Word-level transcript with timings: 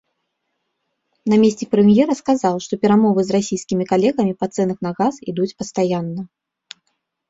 Намеснік 1.33 1.69
прэм'ера 1.75 2.13
сказаў, 2.21 2.55
што 2.69 2.73
перамовы 2.87 3.21
з 3.29 3.39
расійскімі 3.39 3.83
калегамі 3.95 4.33
па 4.43 4.53
цэнах 4.59 4.77
на 4.91 4.97
газ 5.01 5.13
ідуць 5.33 5.51
пастаянна. 5.65 6.31